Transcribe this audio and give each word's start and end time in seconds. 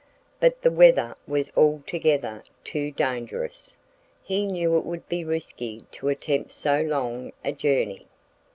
But 0.39 0.63
the 0.63 0.71
weather 0.71 1.13
was 1.27 1.51
altogether 1.55 2.43
too 2.63 2.89
dangerous. 2.89 3.77
He 4.23 4.47
knew 4.47 4.75
it 4.79 4.83
would 4.83 5.07
be 5.07 5.23
risky 5.23 5.85
to 5.91 6.09
attempt 6.09 6.51
so 6.53 6.81
long 6.81 7.33
a 7.45 7.51
journey. 7.51 8.07